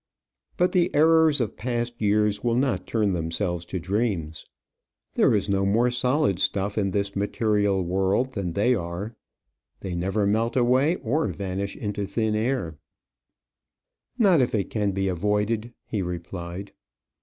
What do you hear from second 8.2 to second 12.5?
than they are. They never melt away, or vanish into thin